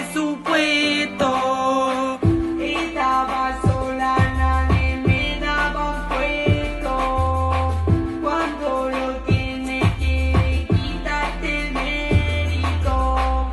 [0.00, 1.28] presupuesto.
[2.60, 7.74] Estaba sola, nadie me daba puesto.
[8.22, 13.50] Cuando lo tiene que quitarte mérito.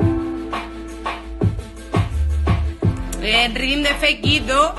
[3.22, 4.74] El ritmo de fequido.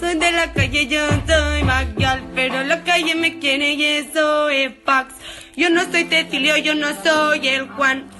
[0.00, 4.72] Soy de la calle, yo soy Magial, pero la calle me quiere y eso es
[4.84, 5.14] fax.
[5.56, 8.17] Yo no soy Cecilio, yo no soy el Juan.